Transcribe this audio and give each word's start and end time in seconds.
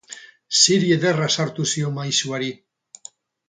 Ziri 0.59 0.87
ederra 0.95 1.29
sartu 1.41 1.67
zion 1.75 1.95
maisuari. 2.01 2.51